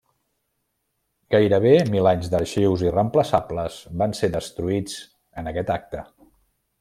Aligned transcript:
Gairebé 1.35 1.73
mil 1.97 2.09
anys 2.13 2.31
d'arxius 2.31 2.85
irreemplaçables 2.87 3.77
van 4.03 4.19
ser 4.21 4.31
destruïts 4.39 4.97
en 5.43 5.53
aquest 5.53 5.71
acte. 5.79 6.01